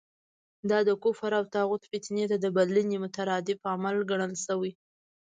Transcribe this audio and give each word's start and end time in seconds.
دا 0.69 0.79
د 0.87 0.89
کفر 1.03 1.31
او 1.39 1.43
طاغوت 1.55 1.83
فتنې 1.91 2.25
ته 2.31 2.37
د 2.43 2.45
بلنې 2.55 2.97
مترادف 3.05 3.59
عمل 3.73 3.97
ګڼل 4.09 4.33
شوی. 4.45 4.71